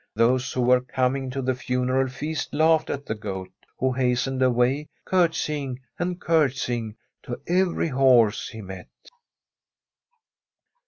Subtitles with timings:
[0.15, 4.87] Those who were coming to the funeral least laughed at tbe Goat, who hastened away,
[5.07, 8.89] cactsris^ and cmtsjing to every horse he met.